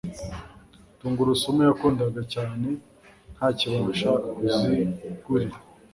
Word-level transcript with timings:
Tungurusumu 0.99 1.61
yakundaga 1.67 2.21
cyane 2.33 2.69
ntakibasha 3.35 4.09
kuzigurira. 4.35 5.55